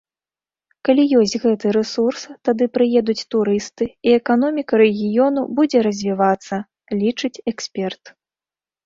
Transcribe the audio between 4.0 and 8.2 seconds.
і эканоміка рэгіёну будзе развівацца, лічыць эксперт.